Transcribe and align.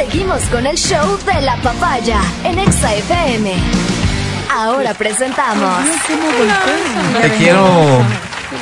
Seguimos 0.00 0.40
con 0.44 0.66
el 0.66 0.78
show 0.78 1.18
de 1.26 1.42
la 1.42 1.56
papaya 1.56 2.22
en 2.44 2.58
Exa 2.58 2.94
FM. 2.94 3.52
Ahora 4.50 4.94
presentamos. 4.94 5.84
Te 7.20 7.28
quiero, 7.36 7.66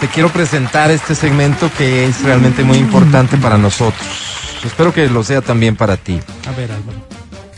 te 0.00 0.08
quiero 0.08 0.30
presentar 0.30 0.90
este 0.90 1.14
segmento 1.14 1.70
que 1.78 2.06
es 2.06 2.22
realmente 2.24 2.64
muy 2.64 2.78
importante 2.78 3.36
para 3.36 3.56
nosotros. 3.56 4.02
Espero 4.64 4.92
que 4.92 5.08
lo 5.08 5.22
sea 5.22 5.40
también 5.40 5.76
para 5.76 5.96
ti. 5.96 6.18
A 6.48 6.50
ver, 6.56 6.72
Álvaro. 6.72 6.98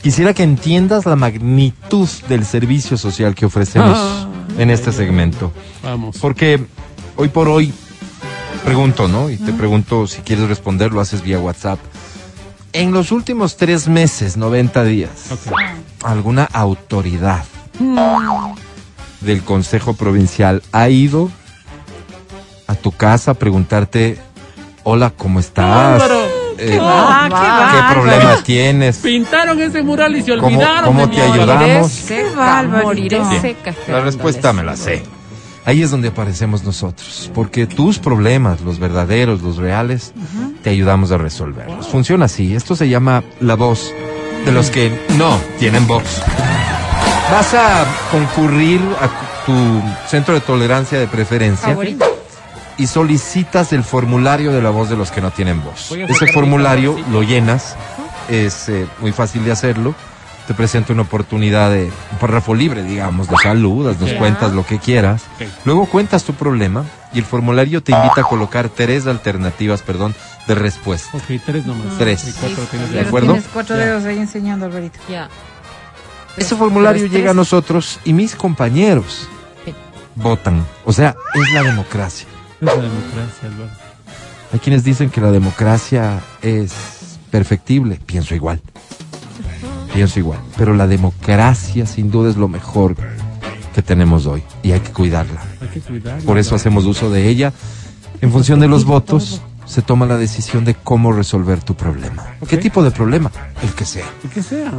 Quisiera 0.02 0.34
que 0.34 0.42
entiendas 0.42 1.06
la 1.06 1.16
magnitud 1.16 2.08
del 2.28 2.44
servicio 2.44 2.98
social 2.98 3.34
que 3.34 3.46
ofrecemos 3.46 3.96
Ah. 3.98 4.26
en 4.58 4.68
este 4.68 4.92
segmento. 4.92 5.52
Vamos. 5.82 6.18
Porque 6.20 6.62
hoy 7.16 7.28
por 7.30 7.48
hoy 7.48 7.72
pregunto, 8.62 9.08
¿no? 9.08 9.30
Y 9.30 9.38
te 9.38 9.54
pregunto 9.54 10.06
si 10.06 10.20
quieres 10.20 10.48
responder, 10.48 10.92
lo 10.92 11.00
haces 11.00 11.22
vía 11.22 11.38
WhatsApp. 11.38 11.78
En 12.73 12.93
los 12.93 13.11
últimos 13.12 13.57
tres 13.57 13.89
meses, 13.89 14.36
90 14.36 14.85
días. 14.85 15.11
¿alguna 16.04 16.44
autoridad 16.53 17.44
del 19.21 19.43
Consejo 19.43 19.94
Provincial 19.94 20.63
ha 20.72 20.89
ido 20.89 21.30
a 22.67 22.75
tu 22.75 22.93
casa 22.93 23.32
a 23.32 23.35
preguntarte, 23.35 24.18
hola, 24.85 25.11
¿cómo 25.11 25.41
estás? 25.41 26.03
Eh, 26.58 26.79
va, 26.79 27.25
qué 27.29 27.35
va, 27.35 27.71
¿Qué 27.89 27.94
problema 27.94 28.36
tienes? 28.44 28.99
Pintaron 28.99 29.61
ese 29.61 29.82
mural 29.82 30.14
y 30.16 30.22
se 30.22 30.36
¿Cómo- 30.36 30.46
olvidaron. 30.58 30.85
cómo 30.85 31.07
de 31.07 31.16
te 31.16 31.22
mí. 31.29 31.32
ayudamos? 31.32 31.91
Seca, 31.91 32.62
moriré 32.62 33.20
seca. 33.41 33.75
La 33.89 34.00
respuesta 34.00 34.52
me 34.52 34.62
la 34.62 34.77
sé. 34.77 35.02
Ahí 35.66 35.83
es 35.83 35.91
donde 35.91 36.08
aparecemos 36.08 36.62
nosotros, 36.64 37.30
porque 37.34 37.66
tus 37.66 37.98
problemas, 37.98 38.61
los 38.62 38.78
verdaderos, 38.78 39.42
los 39.42 39.56
reales, 39.58 40.12
te 40.62 40.70
ayudamos 40.70 41.12
a 41.12 41.19
resolverlos. 41.19 41.89
Funciona 41.89 42.27
así. 42.27 42.55
Esto 42.55 42.77
se 42.77 42.89
llama 42.89 43.25
la 43.41 43.55
voz 43.55 43.92
de 44.45 44.53
los 44.53 44.70
que 44.70 44.92
no 45.17 45.39
tienen 45.59 45.86
voz. 45.86 46.23
Vas 47.30 47.55
a 47.55 47.84
concurrir 48.11 48.80
a 49.00 49.44
tu 49.47 49.83
centro 50.08 50.34
de 50.34 50.41
tolerancia 50.41 50.98
de 50.98 51.06
preferencia 51.06 51.69
Favorito. 51.69 52.05
y 52.77 52.86
solicitas 52.86 53.72
el 53.72 53.84
formulario 53.84 54.52
de 54.52 54.61
la 54.61 54.70
voz 54.70 54.91
de 54.91 54.97
los 54.97 55.11
que 55.11 55.20
no 55.20 55.30
tienen 55.30 55.62
voz. 55.62 55.92
Ese 55.92 56.33
formulario 56.33 56.98
lo 57.11 57.22
llenas, 57.22 57.77
es 58.28 58.69
eh, 58.69 58.86
muy 59.00 59.12
fácil 59.12 59.45
de 59.45 59.52
hacerlo. 59.52 59.95
Te 60.46 60.55
presenta 60.55 60.92
una 60.92 61.02
oportunidad 61.02 61.70
de 61.70 61.84
un 62.12 62.19
párrafo 62.19 62.55
libre, 62.55 62.83
digamos, 62.83 63.28
de 63.28 63.36
saludas, 63.36 64.00
nos 64.00 64.12
cuentas 64.14 64.52
lo 64.52 64.66
que 64.66 64.78
quieras. 64.78 65.22
Luego 65.64 65.86
cuentas 65.86 66.24
tu 66.24 66.33
problema 66.34 66.84
y 67.12 67.19
el 67.20 67.24
formulario 67.24 67.83
te 67.83 67.92
invita 67.92 68.22
a 68.22 68.24
colocar 68.24 68.68
tres 68.68 69.06
alternativas, 69.06 69.83
perdón, 69.83 70.14
de 70.48 70.55
respuesta. 70.56 71.16
Ok, 71.16 71.41
tres 71.46 71.66
nomás. 71.66 71.96
Tres. 71.98 72.28
Y 72.28 72.33
cuatro 72.33 72.64
tienes 72.64 72.91
¿De 72.91 73.00
acuerdo? 73.00 73.33
Tienes 73.33 73.48
cuatro 73.52 73.77
dedos 73.77 74.05
ahí 74.05 74.18
enseñando, 74.18 74.66
Alvarito. 74.66 74.98
Ya. 75.08 75.28
Ese 76.36 76.56
formulario 76.56 77.06
llega 77.06 77.30
a 77.30 77.33
tres. 77.33 77.36
nosotros 77.36 78.00
y 78.05 78.12
mis 78.12 78.34
compañeros 78.34 79.28
Sí. 79.64 79.74
votan. 80.16 80.64
O 80.84 80.92
sea, 80.92 81.14
es 81.34 81.52
la 81.55 81.62
democracia. 81.62 82.27
Es 82.61 82.66
la 82.66 82.74
democracia, 82.74 83.44
Álvaro. 83.48 83.70
Hay 84.52 84.58
quienes 84.58 84.83
dicen 84.83 85.11
que 85.11 85.20
la 85.20 85.30
democracia 85.30 86.20
es 86.42 86.72
perfectible. 87.30 88.00
Pienso 88.05 88.34
igual. 88.34 88.61
Pienso 89.92 90.19
igual. 90.19 90.38
Pero 90.56 90.74
la 90.74 90.86
democracia 90.86 91.86
sin 91.86 92.10
duda 92.10 92.30
es 92.30 92.36
lo 92.36 92.48
mejor 92.48 92.96
que 93.74 93.83
tenemos 93.83 94.27
hoy 94.27 94.42
y 94.62 94.72
hay 94.72 94.80
que 94.80 94.92
cuidarla. 94.92 95.42
Hay 95.60 95.69
que 95.69 95.80
cuidarla. 95.80 96.24
Por 96.24 96.38
eso 96.38 96.55
hacemos 96.55 96.84
uso 96.86 97.10
de 97.10 97.28
ella. 97.28 97.52
En 98.20 98.30
función 98.33 98.61
de 98.61 98.68
los 98.68 98.84
votos 98.84 99.42
se 99.64 99.83
toma 99.83 100.06
la 100.06 100.16
decisión 100.16 100.64
de 100.64 100.74
cómo 100.74 101.12
resolver 101.12 101.62
tu 101.62 101.74
problema. 101.74 102.27
¿Qué 102.48 102.56
tipo 102.56 102.83
de 102.83 102.91
problema? 102.91 103.30
El 103.62 103.70
que 103.70 103.84
sea. 103.84 104.06
Y 104.24 104.28
que 104.28 104.42
sea. 104.42 104.72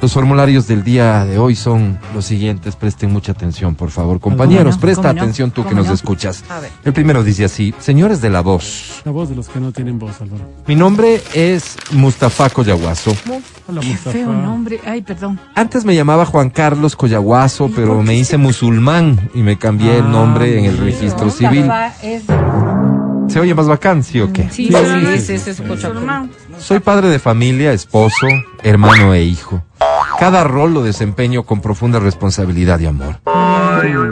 Los 0.00 0.12
formularios 0.12 0.68
del 0.68 0.84
día 0.84 1.24
de 1.24 1.38
hoy 1.40 1.56
son 1.56 1.98
los 2.14 2.24
siguientes. 2.24 2.76
Presten 2.76 3.12
mucha 3.12 3.32
atención, 3.32 3.74
por 3.74 3.90
favor. 3.90 4.20
Compañeros, 4.20 4.76
no? 4.76 4.80
presta 4.80 5.10
atención 5.10 5.50
tú 5.50 5.62
que 5.64 5.70
¿Cómo 5.70 5.78
nos 5.80 5.88
no? 5.88 5.94
escuchas. 5.94 6.44
A 6.48 6.60
ver. 6.60 6.70
El 6.84 6.92
primero 6.92 7.24
dice 7.24 7.44
así, 7.44 7.74
señores 7.80 8.20
de 8.20 8.30
la 8.30 8.40
voz. 8.40 9.02
La 9.04 9.10
voz 9.10 9.28
de 9.28 9.34
los 9.34 9.48
que 9.48 9.58
no 9.58 9.72
tienen 9.72 9.98
voz, 9.98 10.20
Álvaro. 10.20 10.44
Mi 10.68 10.76
nombre 10.76 11.20
es 11.34 11.76
Mustafa 11.90 12.48
Coyaguaso. 12.48 13.12
Hola, 13.66 13.80
Qué 13.80 13.86
Mustafa. 13.88 14.10
feo 14.12 14.32
nombre. 14.32 14.80
Ay, 14.86 15.02
perdón. 15.02 15.40
Antes 15.56 15.84
me 15.84 15.96
llamaba 15.96 16.24
Juan 16.26 16.50
Carlos 16.50 16.94
Coyaguaso, 16.94 17.68
pero 17.74 18.00
me 18.00 18.14
hice 18.14 18.36
musulmán 18.38 19.28
y 19.34 19.38
me 19.42 19.58
cambié 19.58 19.96
el 19.98 20.04
Ah, 20.04 20.08
nombre 20.10 20.58
en 20.60 20.64
el 20.66 20.72
mira. 20.74 20.84
registro 20.84 21.28
civil. 21.28 21.64
Mustafa 21.64 21.92
es 22.04 22.22
¿Se 23.28 23.40
oye 23.40 23.54
más 23.54 23.68
bacán, 23.68 24.02
sí 24.02 24.20
o 24.20 24.32
qué? 24.32 24.48
Sí, 24.50 24.70
Sí, 24.70 25.18
sí, 25.18 25.38
se 25.38 25.50
escucha. 25.50 25.92
Soy 26.58 26.80
padre 26.80 27.08
de 27.08 27.18
familia, 27.18 27.72
esposo, 27.72 28.26
hermano 28.62 29.14
e 29.14 29.22
hijo. 29.22 29.62
Cada 30.18 30.44
rol 30.44 30.74
lo 30.74 30.82
desempeño 30.82 31.44
con 31.44 31.60
profunda 31.60 32.00
responsabilidad 32.00 32.80
y 32.80 32.86
amor. 32.86 33.20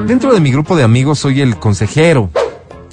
Dentro 0.07 0.33
de 0.33 0.41
mi 0.41 0.53
grupo 0.53 0.77
de 0.77 0.85
amigos 0.85 1.19
soy 1.19 1.41
el 1.41 1.57
consejero, 1.57 2.31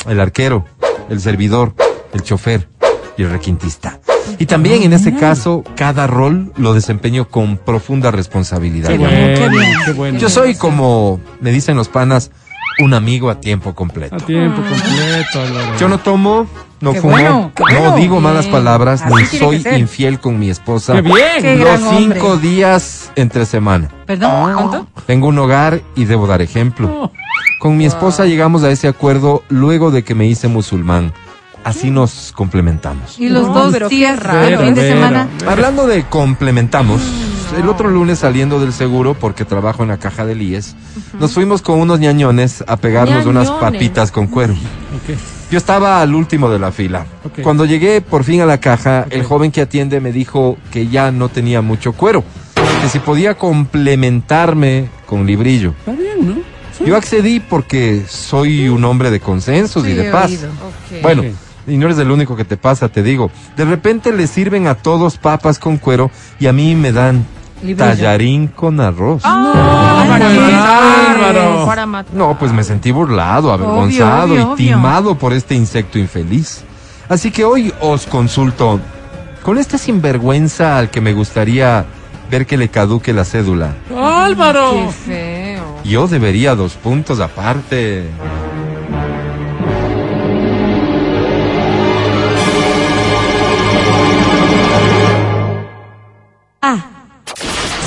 el 0.08 0.20
arquero, 0.20 0.66
el 1.10 1.20
servidor, 1.20 1.76
el 2.14 2.24
chofer 2.24 2.68
y 3.18 3.24
el 3.24 3.30
requintista. 3.30 4.00
Y 4.40 4.46
también 4.46 4.84
en 4.84 4.94
este 4.94 5.16
caso, 5.16 5.64
cada 5.76 6.08
rol 6.08 6.54
lo 6.58 6.74
desempeño 6.74 7.28
con 7.28 7.58
profunda 7.58 8.10
responsabilidad 8.10 8.90
Qué 8.90 8.96
y 8.96 9.04
amor. 9.04 9.10
Qué 9.10 9.50
bien. 9.50 9.72
qué 9.86 9.92
bueno. 9.92 10.20
Yo 10.20 10.30
soy 10.30 10.56
como, 10.56 11.20
me 11.42 11.52
dicen 11.52 11.76
los 11.76 11.90
panas, 11.90 12.32
un 12.80 12.94
amigo 12.94 13.30
a 13.30 13.40
tiempo 13.40 13.74
completo. 13.76 14.16
A 14.16 14.20
tiempo 14.20 14.62
completo, 14.62 15.42
Álvaro. 15.42 15.78
Yo 15.80 15.88
no 15.88 15.98
tomo, 16.00 16.48
no 16.82 16.94
Qué 16.94 17.02
fumo, 17.02 17.14
bueno, 17.14 17.52
no 17.58 17.66
bueno. 17.80 17.96
digo 17.98 18.20
malas 18.20 18.48
palabras, 18.48 19.02
Así 19.04 19.14
ni 19.16 19.26
soy 19.40 19.64
infiel 19.78 20.20
con 20.20 20.40
mi 20.40 20.50
esposa. 20.50 20.94
¡Qué 20.94 21.02
bien! 21.02 21.18
Qué 21.42 21.56
Los 21.58 21.80
cinco 21.98 22.32
hombre. 22.34 22.50
días 22.50 23.12
entre 23.16 23.46
semana. 23.46 23.90
Perdón, 24.06 24.54
¿cuánto? 24.54 24.88
Tengo 25.06 25.28
un 25.28 25.38
hogar 25.40 25.82
y 25.96 26.06
debo 26.06 26.28
dar 26.28 26.42
ejemplo. 26.42 26.88
Oh, 27.04 27.12
Con 27.60 27.78
mi 27.78 27.86
esposa 27.86 28.26
llegamos 28.26 28.64
a 28.64 28.72
ese 28.72 28.88
acuerdo 28.88 29.44
luego 29.50 29.92
de 29.92 30.04
que 30.04 30.16
me 30.16 30.26
hice 30.26 30.48
musulmán. 30.48 31.14
Así 31.64 31.92
nos 31.92 32.34
complementamos. 32.36 33.18
Y 33.18 33.30
los 33.30 33.48
No, 33.48 33.54
dos 33.72 33.90
días 33.90 34.20
raro. 34.22 34.40
del 34.46 34.60
fin 34.60 34.76
de 34.76 34.90
semana. 34.90 35.30
Hablando 35.48 35.88
de 35.88 36.04
complementamos, 36.04 37.00
el 37.58 37.70
otro 37.70 37.90
lunes 37.90 38.20
saliendo 38.20 38.60
del 38.60 38.74
seguro, 38.74 39.14
porque 39.14 39.46
trabajo 39.46 39.84
en 39.84 39.90
la 39.90 39.98
caja 39.98 40.26
del 40.26 40.42
IES, 40.42 40.76
nos 41.20 41.34
fuimos 41.34 41.62
con 41.62 41.80
unos 41.80 42.00
ñañones 42.00 42.64
a 42.68 42.78
pegarnos 42.78 43.26
unas 43.26 43.50
papitas 43.52 44.12
con 44.12 44.28
cuero. 44.28 44.56
Yo 45.52 45.58
estaba 45.58 46.02
al 46.02 46.16
último 46.16 46.50
de 46.50 46.60
la 46.60 46.72
fila. 46.72 47.06
Cuando 47.44 47.66
llegué 47.66 48.02
por 48.02 48.24
fin 48.24 48.42
a 48.42 48.46
la 48.46 48.60
caja, 48.60 49.06
el 49.10 49.24
joven 49.24 49.52
que 49.52 49.62
atiende 49.62 50.00
me 50.02 50.12
dijo 50.12 50.58
que 50.72 50.88
ya 50.88 51.12
no 51.12 51.30
tenía 51.30 51.62
mucho 51.62 51.94
cuero, 51.94 52.24
que 52.82 52.90
si 52.90 53.00
podía 53.00 53.36
complementarme 53.36 54.90
con 55.06 55.26
librillo. 55.26 55.74
Está 55.80 55.92
bien, 55.92 56.28
¿no? 56.28 56.36
Sí. 56.78 56.86
Yo 56.88 56.96
accedí 56.96 57.40
porque 57.40 58.04
soy 58.08 58.68
un 58.68 58.84
hombre 58.84 59.12
de 59.12 59.20
consensos 59.20 59.86
y 59.88 59.94
de 59.94 60.10
paz. 60.10 60.32
Bueno, 61.04 61.24
y 61.68 61.78
no 61.78 61.86
eres 61.86 62.00
el 62.00 62.12
único 62.12 62.36
que 62.36 62.46
te 62.46 62.58
pasa, 62.58 62.90
te 62.90 63.04
digo. 63.04 63.32
De 63.56 63.66
repente 63.66 64.12
le 64.12 64.28
sirven 64.28 64.68
a 64.68 64.76
todos 64.76 65.18
papas 65.18 65.60
con 65.60 65.78
cuero 65.78 66.10
y 66.40 66.48
a 66.48 66.54
mí 66.54 66.76
me 66.76 66.92
dan. 66.92 67.26
Tallarín 67.78 68.48
con 68.48 68.80
arroz. 68.80 69.22
Ah. 69.26 70.06
Para 71.66 71.86
matar. 71.86 72.14
No, 72.14 72.38
pues 72.38 72.52
me 72.52 72.64
sentí 72.64 72.92
burlado, 72.92 73.52
avergonzado 73.52 74.34
obvio, 74.34 74.36
y 74.36 74.42
obvio. 74.42 74.56
timado 74.56 75.16
por 75.16 75.34
este 75.34 75.56
insecto 75.56 75.98
infeliz. 75.98 76.64
Así 77.10 77.32
que 77.32 77.44
hoy 77.44 77.74
os 77.82 78.06
consulto 78.06 78.80
con 79.44 79.58
este 79.58 79.78
sinvergüenza 79.78 80.78
al 80.78 80.90
que 80.90 81.02
me 81.02 81.14
gustaría 81.14 81.86
ver 82.30 82.46
que 82.46 82.58
le 82.58 82.70
caduque 82.70 83.14
la 83.14 83.26
cédula. 83.26 83.74
¡Álvaro! 83.96 84.72
Qué 84.74 84.92
feo. 84.92 85.64
Yo 85.84 86.08
debería 86.08 86.56
dos 86.56 86.74
puntos 86.74 87.20
aparte. 87.20 88.06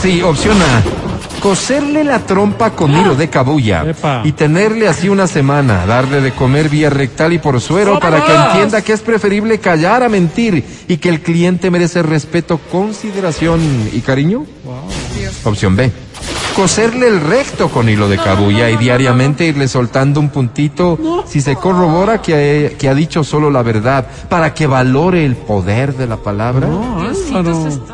Sí, 0.06 0.22
opción 0.22 0.56
A. 0.62 0.82
Coserle 1.40 2.04
la 2.04 2.20
trompa 2.20 2.70
con 2.70 2.92
hilo 2.96 3.16
de 3.16 3.28
cabulla 3.28 3.84
Epa. 3.90 4.22
y 4.24 4.30
tenerle 4.32 4.86
así 4.86 5.08
una 5.08 5.26
semana, 5.26 5.84
darle 5.84 6.20
de 6.20 6.30
comer 6.30 6.68
vía 6.68 6.90
rectal 6.90 7.32
y 7.32 7.38
por 7.38 7.60
suero 7.60 7.98
para 7.98 8.24
que 8.24 8.32
entienda 8.32 8.82
que 8.82 8.92
es 8.92 9.00
preferible 9.00 9.58
callar 9.58 10.04
a 10.04 10.08
mentir 10.08 10.64
y 10.86 10.96
que 10.98 11.08
el 11.08 11.20
cliente 11.22 11.72
merece 11.72 12.02
respeto, 12.04 12.58
consideración 12.70 13.60
y 13.92 13.98
cariño. 14.00 14.44
Opción 15.44 15.74
B. 15.74 15.90
Coserle 16.54 17.08
el 17.08 17.20
recto 17.20 17.68
con 17.68 17.88
hilo 17.88 18.08
de 18.08 18.16
cabulla 18.16 18.70
y 18.70 18.76
diariamente 18.76 19.44
irle 19.44 19.66
soltando 19.66 20.20
un 20.20 20.28
puntito 20.30 21.24
si 21.26 21.40
se 21.40 21.56
corrobora 21.56 22.22
que, 22.22 22.70
ha- 22.74 22.78
que 22.78 22.88
ha 22.88 22.94
dicho 22.94 23.24
solo 23.24 23.50
la 23.50 23.62
verdad 23.62 24.06
para 24.28 24.54
que 24.54 24.66
valore 24.68 25.26
el 25.26 25.34
poder 25.36 25.94
de 25.94 26.06
la 26.06 26.16
palabra. 26.16 26.68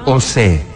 O 0.05 0.21
C. 0.21 0.72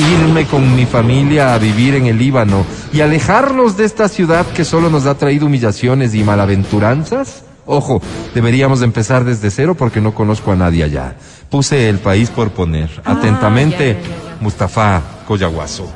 Irme 0.00 0.46
con 0.46 0.74
mi 0.74 0.86
familia 0.86 1.52
a 1.52 1.58
vivir 1.58 1.94
en 1.94 2.06
el 2.06 2.18
Líbano 2.18 2.64
y 2.90 3.02
alejarlos 3.02 3.76
de 3.76 3.84
esta 3.84 4.08
ciudad 4.08 4.46
que 4.46 4.64
solo 4.64 4.88
nos 4.88 5.04
ha 5.04 5.16
traído 5.16 5.46
humillaciones 5.46 6.14
y 6.14 6.24
malaventuranzas. 6.24 7.44
Ojo, 7.66 8.00
deberíamos 8.34 8.80
de 8.80 8.86
empezar 8.86 9.24
desde 9.24 9.50
cero 9.50 9.74
porque 9.74 10.00
no 10.00 10.14
conozco 10.14 10.52
a 10.52 10.56
nadie 10.56 10.84
allá. 10.84 11.16
Puse 11.50 11.90
el 11.90 11.98
país 11.98 12.30
por 12.30 12.50
poner. 12.50 12.90
Atentamente, 13.04 13.94
ya, 13.94 14.00
ya, 14.00 14.08
ya. 14.08 14.36
Mustafa 14.40 15.02
Coyaguaso. 15.26 15.86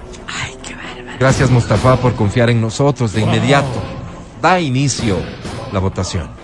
Gracias, 1.18 1.50
Mustafa, 1.50 1.96
por 1.96 2.14
confiar 2.14 2.50
en 2.50 2.60
nosotros 2.60 3.12
de 3.14 3.22
inmediato. 3.22 3.82
Da 4.42 4.60
inicio 4.60 5.16
la 5.72 5.78
votación. 5.78 6.43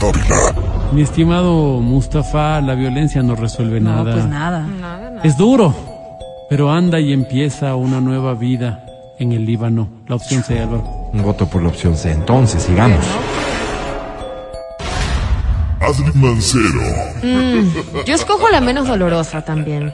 Dávila. 0.00 0.54
Mi 0.92 1.02
estimado 1.02 1.80
Mustafa, 1.80 2.60
la 2.60 2.74
violencia 2.74 3.22
no 3.22 3.34
resuelve 3.34 3.80
No, 3.80 3.90
nada. 3.96 4.12
pues 4.12 4.26
nada. 4.26 4.60
Nada, 4.66 5.10
nada. 5.10 5.20
Es 5.22 5.36
duro, 5.36 5.74
pero 6.48 6.70
anda 6.72 6.98
y 7.00 7.12
empieza 7.12 7.74
una 7.76 8.00
nueva 8.00 8.34
vida 8.34 8.84
en 9.18 9.32
el 9.32 9.44
Líbano. 9.44 9.88
La 10.06 10.14
opción 10.16 10.42
C, 10.42 10.58
Álvaro. 10.60 11.10
Un 11.12 11.22
voto 11.22 11.46
por 11.46 11.62
la 11.62 11.68
opción 11.68 11.96
C. 11.96 12.12
Entonces, 12.12 12.62
sigamos. 12.62 13.04
Adri 15.80 16.12
Mancero. 16.14 16.80
Yo 18.06 18.14
escojo 18.14 18.48
la 18.50 18.60
menos 18.60 18.86
dolorosa 18.88 19.42
también. 19.42 19.92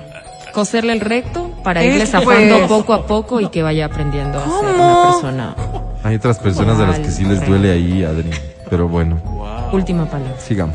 Coserle 0.52 0.92
el 0.92 1.00
recto 1.00 1.50
para 1.64 1.82
irle 1.82 2.04
Eso, 2.04 2.12
zafando 2.12 2.56
pues. 2.58 2.68
poco 2.68 2.92
a 2.94 3.06
poco 3.06 3.40
y 3.40 3.48
que 3.48 3.62
vaya 3.62 3.86
aprendiendo 3.86 4.38
a 4.38 4.42
ser 4.44 4.50
¿Cómo? 4.52 5.02
una 5.02 5.12
persona. 5.12 5.56
Hay 6.04 6.14
otras 6.16 6.38
personas 6.38 6.78
de 6.78 6.86
las 6.86 6.98
que 7.00 7.10
sí 7.10 7.24
les 7.24 7.44
duele 7.44 7.72
ahí, 7.72 8.04
Adri. 8.04 8.30
Pero 8.74 8.88
bueno, 8.88 9.16
Última 9.72 10.04
palabra. 10.04 10.34
sigamos. 10.44 10.74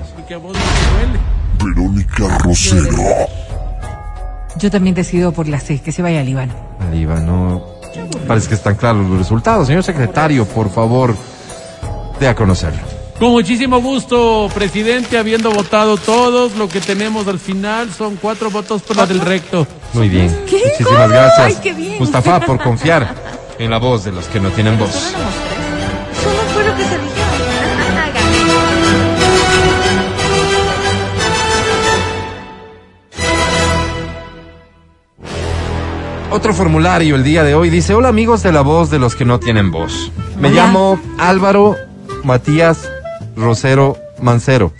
Verónica 1.61 2.37
Rosero. 2.37 2.95
Yo 4.55 4.71
también 4.71 4.95
decido 4.95 5.33
por 5.33 5.49
la 5.49 5.59
C, 5.59 5.81
que 5.81 5.91
se 5.91 6.01
vaya 6.01 6.21
al 6.21 6.25
Líbano. 6.25 6.53
Al 6.79 6.91
Líbano. 6.91 7.61
Parece 8.25 8.47
que 8.47 8.55
están 8.55 8.75
claros 8.75 9.05
los 9.05 9.17
resultados. 9.19 9.67
Señor 9.67 9.83
secretario, 9.83 10.45
por 10.45 10.69
favor, 10.69 11.13
dé 12.21 12.29
a 12.29 12.35
conocerlo. 12.35 12.79
Con 13.19 13.31
muchísimo 13.31 13.81
gusto, 13.81 14.47
presidente, 14.55 15.17
habiendo 15.17 15.51
votado 15.51 15.97
todos, 15.97 16.55
lo 16.55 16.69
que 16.69 16.79
tenemos 16.79 17.27
al 17.27 17.37
final 17.37 17.91
son 17.91 18.15
cuatro 18.15 18.49
votos 18.49 18.81
por 18.81 18.95
la 18.95 19.05
del 19.07 19.19
recto. 19.19 19.67
Muy 19.91 20.07
bien. 20.07 20.29
¿Qué? 20.49 20.55
Muchísimas 20.63 20.93
¿Cómo? 21.01 21.07
gracias. 21.09 21.47
Ay, 21.47 21.57
qué 21.61 21.73
bien. 21.73 21.97
Mustafa, 21.99 22.39
por 22.39 22.61
confiar 22.63 23.13
en 23.59 23.69
la 23.69 23.77
voz 23.77 24.05
de 24.05 24.13
los 24.13 24.25
que 24.27 24.39
no 24.39 24.51
tienen 24.51 24.79
voz. 24.79 25.13
¿Cómo 26.23 26.37
fue 26.53 26.63
lo 26.63 26.75
que 26.77 26.83
se 26.83 27.18
Otro 36.39 36.53
formulario 36.53 37.17
el 37.17 37.23
día 37.25 37.43
de 37.43 37.53
hoy 37.53 37.69
dice, 37.69 37.93
hola 37.93 38.07
amigos 38.07 38.43
de 38.43 38.53
la 38.53 38.61
voz 38.61 38.89
de 38.89 38.97
los 38.97 39.13
que 39.13 39.25
no 39.25 39.41
tienen 39.41 39.71
voz. 39.71 40.09
Me 40.39 40.47
Hola. 40.47 40.67
llamo 40.67 40.97
Álvaro 41.17 41.75
Matías 42.23 42.87
Rosero 43.35 43.97
Mancero. 44.21 44.71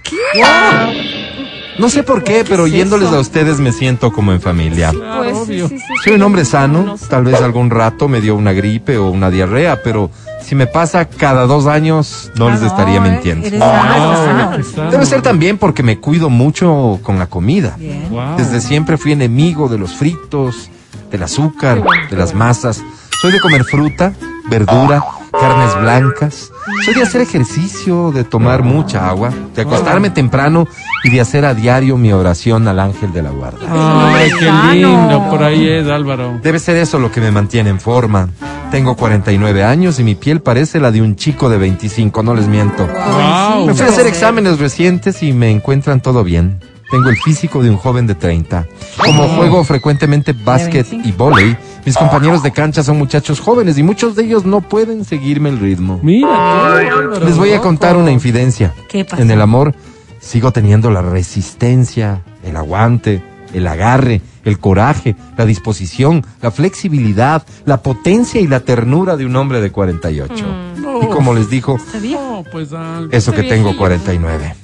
No 1.78 1.90
sé 1.90 2.04
por 2.04 2.24
qué, 2.24 2.46
pero 2.48 2.64
oyéndoles 2.64 3.10
a 3.10 3.20
ustedes 3.20 3.60
me 3.60 3.74
siento 3.74 4.14
como 4.14 4.32
en 4.32 4.40
familia. 4.40 4.94
Pues 4.94 5.32
sí, 5.36 5.44
obvio. 5.44 5.68
sí, 5.68 5.80
sí, 5.80 5.86
Soy 6.06 6.14
un 6.14 6.22
hombre 6.22 6.46
sano, 6.46 6.82
No 6.84 6.96
tal 7.10 7.26
vez 7.26 7.42
algún 7.42 7.70
rato 7.70 8.08
me 8.08 8.22
dio 8.22 8.36
una 8.36 8.54
gripe 8.54 8.98
o 8.98 9.10
una 9.10 9.30
diarrea, 9.30 9.82
pero 9.84 10.10
si 10.42 10.56
me 10.56 10.66
pasa 10.66 11.10
cada 11.10 11.46
dos 11.46 11.68
años 11.68 12.32
no 12.36 12.48
Ah, 12.48 12.52
les 12.52 12.62
no, 12.62 12.68
estaría 12.68 12.98
eh, 12.98 13.02
mintiendo. 13.02 13.48
eres 13.48 13.60
Wow, 13.60 13.70
eres 13.70 14.18
sano. 14.20 14.52
qué 14.56 14.64
sano. 14.64 14.92
Debe 14.92 15.06
ser 15.06 15.22
también 15.22 15.58
porque 15.58 15.84
me 15.84 16.00
cuido 16.00 16.30
mucho 16.30 17.00
con 17.04 17.20
la 17.20 17.28
comida. 17.28 17.76
Wow. 18.10 18.38
Desde 18.38 18.62
siempre 18.62 18.98
fui 18.98 19.12
enemigo 19.12 19.68
de 19.68 19.78
los 19.78 19.92
fritos, 19.94 20.70
del 21.12 21.24
azúcar, 21.24 21.84
de 22.10 22.18
las 22.18 22.34
masas. 22.34 22.84
Soy 23.22 23.32
de 23.32 23.40
comer 23.40 23.64
fruta, 23.64 24.14
verdura, 24.50 25.04
carnes 25.32 25.76
blancas. 25.82 26.52
Soy 26.86 26.94
de 26.94 27.04
hacer 27.04 27.22
ejercicio, 27.22 28.12
de 28.12 28.24
tomar 28.24 28.64
mucha 28.64 29.10
agua, 29.10 29.32
de 29.56 29.62
acostarme 29.62 30.10
temprano 30.10 30.68
y 31.04 31.10
de 31.10 31.22
hacer 31.22 31.46
a 31.46 31.54
diario 31.54 31.98
mi 31.98 32.12
oración 32.12 32.68
al 32.68 32.80
ángel 32.80 33.12
de 33.12 33.22
la 33.22 33.32
guarda. 33.32 33.60
Ay, 33.70 34.32
qué 34.40 34.52
lindo, 34.74 35.28
por 35.30 35.44
ahí 35.44 35.68
es, 35.68 35.88
Álvaro. 35.88 36.40
Debe 36.42 36.60
ser 36.60 36.78
eso 36.78 37.00
lo 37.00 37.12
que 37.12 37.22
me 37.22 37.32
mantiene 37.32 37.70
en 37.70 37.80
forma. 37.80 38.30
Tengo 38.72 38.96
49 38.96 39.64
años 39.64 40.00
y 40.00 40.04
mi 40.04 40.16
piel 40.16 40.42
parece 40.42 40.80
la 40.80 40.92
de 40.92 41.02
un 41.02 41.16
chico 41.16 41.50
de 41.50 41.58
25, 41.58 42.22
no 42.22 42.36
les 42.36 42.48
miento. 42.48 42.88
Wow. 42.88 43.66
Me 43.66 43.74
fui 43.74 43.86
a 43.86 43.90
hacer 43.90 44.06
exámenes 44.06 44.60
recientes 44.60 45.24
y 45.24 45.34
me 45.34 45.50
encuentran 45.50 46.02
todo 46.02 46.24
bien. 46.24 46.60
Tengo 46.90 47.10
el 47.10 47.18
físico 47.18 47.62
de 47.62 47.70
un 47.70 47.78
joven 47.78 48.08
de 48.08 48.16
30. 48.16 48.68
Como 49.04 49.28
juego 49.30 49.64
frecuentemente 49.64 50.34
básquet 50.34 50.88
y 50.92 51.12
vóley, 51.12 51.56
mis 51.86 51.96
compañeros 51.96 52.42
de 52.44 52.52
cancha 52.52 52.84
son 52.84 52.98
muchachos 52.98 53.40
jóvenes 53.40 53.78
y 53.78 53.84
muchos 53.84 54.16
de 54.16 54.24
ellos 54.24 54.46
no 54.46 54.62
pueden 54.62 55.06
seguirme 55.06 55.50
el 55.50 55.60
ritmo. 55.60 56.00
Mira. 56.02 56.82
Les 57.24 57.38
voy 57.38 57.54
a 57.54 57.62
contar 57.62 57.96
una 57.96 58.12
infidencia. 58.12 58.74
¿Qué 58.90 59.06
pasó? 59.06 59.22
En 59.22 59.30
el 59.30 59.42
amor 59.42 59.76
sigo 60.20 60.52
teniendo 60.52 60.90
la 60.92 61.02
resistencia, 61.02 62.24
el 62.44 62.58
aguante, 62.58 63.24
el 63.54 63.68
agarre, 63.68 64.22
el 64.44 64.60
coraje, 64.60 65.16
la 65.38 65.46
disposición, 65.46 66.26
la 66.42 66.52
flexibilidad, 66.52 67.46
la 67.66 67.82
potencia 67.82 68.42
y 68.42 68.48
la 68.48 68.62
ternura 68.62 69.16
de 69.16 69.26
un 69.26 69.36
hombre 69.36 69.62
de 69.62 69.72
48. 69.72 70.46
No. 70.78 71.04
Y 71.04 71.08
como 71.08 71.34
les 71.34 71.50
dijo, 71.50 71.78
No, 72.02 72.44
pues 72.52 72.70
eso 73.12 73.32
que 73.32 73.44
tengo 73.44 73.70
viejillo. 73.70 73.78
49. 73.78 74.56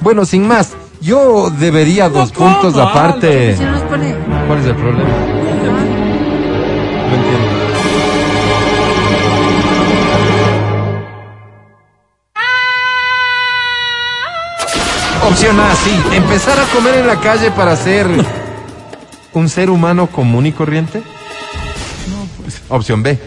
Bueno, 0.00 0.24
sin 0.24 0.46
más, 0.46 0.74
yo 1.04 1.50
debería 1.50 2.08
dos 2.08 2.32
¿cómo, 2.32 2.60
puntos 2.60 2.80
aparte. 2.80 3.56
Nos 3.60 3.82
pone... 3.82 4.16
¿Cuál 4.46 4.58
es 4.58 4.66
el 4.66 4.74
problema? 4.74 5.10
No 7.08 7.14
entiendo. 7.14 7.54
Opción 15.28 15.60
A, 15.60 15.74
sí. 15.74 16.02
Empezar 16.12 16.58
a 16.58 16.64
comer 16.74 16.94
en 16.96 17.06
la 17.06 17.20
calle 17.20 17.50
para 17.50 17.76
ser 17.76 18.06
un 19.34 19.48
ser 19.48 19.68
humano 19.68 20.06
común 20.06 20.46
y 20.46 20.52
corriente. 20.52 21.02
Opción 22.68 23.02
B. 23.02 23.18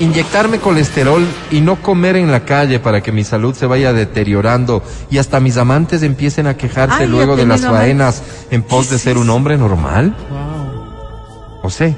Inyectarme 0.00 0.58
colesterol 0.58 1.24
y 1.50 1.60
no 1.60 1.76
comer 1.76 2.16
en 2.16 2.32
la 2.32 2.44
calle 2.44 2.80
para 2.80 3.00
que 3.00 3.12
mi 3.12 3.22
salud 3.22 3.54
se 3.54 3.66
vaya 3.66 3.92
deteriorando 3.92 4.82
y 5.10 5.18
hasta 5.18 5.38
mis 5.40 5.56
amantes 5.56 6.02
empiecen 6.02 6.46
a 6.46 6.56
quejarse 6.56 7.04
Ay, 7.04 7.08
luego 7.08 7.36
de 7.36 7.46
las 7.46 7.62
amantes. 7.62 7.80
faenas 7.80 8.22
en 8.50 8.62
pos 8.62 8.90
de 8.90 8.98
ser 8.98 9.18
un 9.18 9.30
hombre 9.30 9.56
normal. 9.56 10.16
Wow. 10.30 11.60
O 11.62 11.70
sé. 11.70 11.94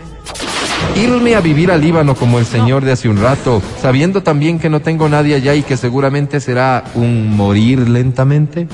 Irme 0.94 1.34
a 1.34 1.40
vivir 1.40 1.70
al 1.70 1.80
Líbano 1.80 2.14
como 2.14 2.38
el 2.38 2.46
señor 2.46 2.84
de 2.84 2.92
hace 2.92 3.08
un 3.08 3.20
rato, 3.20 3.62
sabiendo 3.80 4.22
también 4.22 4.58
que 4.58 4.68
no 4.70 4.80
tengo 4.80 5.08
nadie 5.08 5.34
allá 5.34 5.54
y 5.54 5.62
que 5.62 5.76
seguramente 5.76 6.40
será 6.40 6.84
un 6.94 7.34
morir 7.36 7.88
lentamente. 7.88 8.68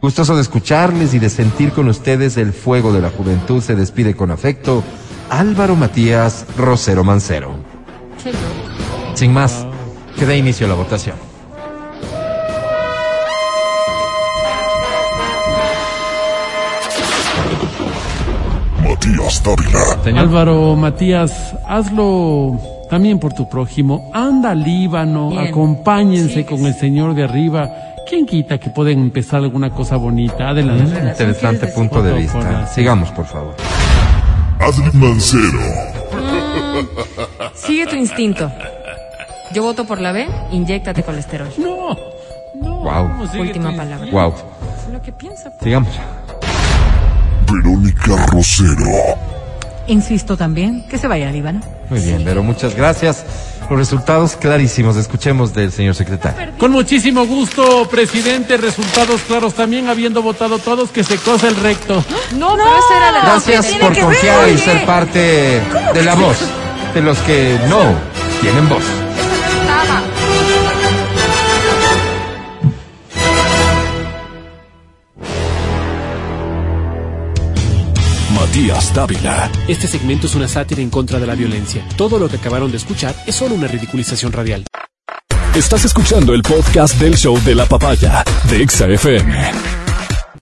Gustoso 0.00 0.36
de 0.36 0.42
escucharles 0.42 1.14
y 1.14 1.18
de 1.18 1.30
sentir 1.30 1.72
con 1.72 1.88
ustedes 1.88 2.36
el 2.36 2.52
fuego 2.52 2.92
de 2.92 3.00
la 3.00 3.10
juventud, 3.10 3.62
se 3.62 3.74
despide 3.74 4.14
con 4.14 4.30
afecto 4.30 4.84
Álvaro 5.30 5.74
Matías 5.74 6.46
Rosero 6.56 7.02
Mancero. 7.02 7.65
Sin 9.14 9.32
más, 9.32 9.66
que 10.18 10.26
dé 10.26 10.36
inicio 10.38 10.66
a 10.66 10.68
la 10.70 10.74
votación. 10.74 11.16
Matías 18.82 19.42
Dávila. 19.42 20.02
Señor. 20.04 20.20
Álvaro, 20.20 20.76
Matías, 20.76 21.54
hazlo 21.66 22.58
también 22.90 23.18
por 23.18 23.32
tu 23.32 23.48
prójimo. 23.48 24.10
Anda 24.14 24.50
al 24.52 24.62
Líbano, 24.62 25.30
Bien. 25.30 25.48
acompáñense 25.48 26.34
Sí, 26.34 26.44
con 26.44 26.58
sí. 26.58 26.66
el 26.66 26.74
Señor 26.74 27.14
de 27.14 27.24
arriba. 27.24 27.68
¿Quién 28.08 28.26
quita 28.26 28.58
que 28.58 28.70
pueden 28.70 29.00
empezar 29.00 29.42
alguna 29.42 29.70
cosa 29.70 29.96
bonita? 29.96 30.50
Adelante. 30.50 31.00
Interesante 31.08 31.66
punto 31.68 32.02
de 32.02 32.12
vista. 32.12 32.66
Sigamos, 32.68 33.10
por 33.10 33.26
favor. 33.26 33.54
Adri 34.60 34.90
Mancero. 34.96 35.95
Sigue 37.66 37.86
tu 37.86 37.96
instinto. 37.96 38.50
Yo 39.52 39.62
voto 39.62 39.84
por 39.84 40.00
la 40.00 40.12
B, 40.12 40.28
inyéctate 40.52 41.02
colesterol. 41.02 41.48
No, 41.58 41.96
no. 42.54 42.82
Guau. 42.82 43.08
¿cómo 43.08 43.26
sigue 43.26 43.40
Última 43.40 43.74
palabra. 43.74 44.10
Wow. 44.10 44.34
Lo 44.92 45.02
que 45.02 45.12
pienso. 45.12 45.44
pues. 45.44 45.62
Sigamos. 45.62 45.94
Verónica 47.50 48.26
Rosero. 48.26 49.16
Insisto 49.88 50.36
también, 50.36 50.84
que 50.88 50.98
se 50.98 51.06
vaya 51.06 51.28
al 51.28 51.32
Líbano. 51.32 51.60
Muy 51.90 52.00
bien, 52.00 52.22
pero 52.24 52.42
muchas 52.42 52.74
gracias. 52.74 53.24
Los 53.68 53.78
resultados 53.78 54.36
clarísimos. 54.36 54.96
Escuchemos 54.96 55.52
del 55.54 55.72
señor 55.72 55.94
secretario. 55.94 56.52
Con 56.58 56.72
muchísimo 56.72 57.26
gusto, 57.26 57.88
presidente. 57.88 58.56
Resultados 58.56 59.22
claros 59.22 59.54
también, 59.54 59.88
habiendo 59.88 60.22
votado 60.22 60.58
todos, 60.58 60.90
que 60.90 61.02
se 61.02 61.18
cosa 61.18 61.48
el 61.48 61.56
recto. 61.56 62.04
No, 62.36 62.56
pero 62.56 62.78
esa 62.78 62.96
era 62.96 63.12
la 63.12 63.20
Gracias 63.22 63.66
por 63.76 63.92
que 63.92 64.00
ver, 64.00 64.04
confiar 64.04 64.48
y 64.50 64.58
ser 64.58 64.84
parte 64.84 65.62
de 65.94 66.02
la 66.02 66.14
voz 66.14 66.38
de 66.96 67.02
los 67.02 67.18
que 67.18 67.58
no 67.68 67.94
tienen 68.40 68.66
voz. 68.70 68.82
Díaz 78.54 78.94
Dávila. 78.94 79.50
Este 79.68 79.86
segmento 79.86 80.26
es 80.26 80.34
una 80.34 80.48
sátira 80.48 80.80
en 80.80 80.88
contra 80.88 81.20
de 81.20 81.26
la 81.26 81.34
violencia. 81.34 81.86
Todo 81.96 82.18
lo 82.18 82.30
que 82.30 82.36
acabaron 82.36 82.70
de 82.70 82.78
escuchar 82.78 83.14
es 83.26 83.34
solo 83.34 83.54
una 83.54 83.66
ridiculización 83.66 84.32
radial. 84.32 84.64
Estás 85.54 85.84
escuchando 85.84 86.32
el 86.32 86.40
podcast 86.40 86.98
del 86.98 87.18
show 87.18 87.38
de 87.44 87.54
la 87.54 87.66
papaya 87.66 88.24
de 88.48 88.62
Exa 88.62 88.88
FM. 88.88 89.75